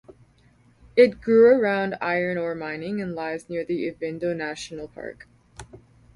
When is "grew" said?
1.21-1.45